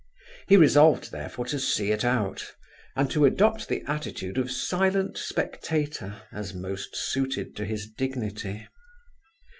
[0.47, 2.53] He resolved therefore, to see it out,
[2.95, 8.67] and to adopt the attitude of silent spectator, as most suited to his dignity.